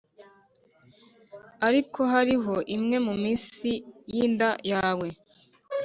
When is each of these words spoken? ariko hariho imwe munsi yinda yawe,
ariko 1.67 1.99
hariho 2.13 2.55
imwe 2.75 2.97
munsi 3.07 3.69
yinda 4.13 4.49
yawe, 4.71 5.07